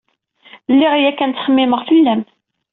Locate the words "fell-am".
1.87-2.21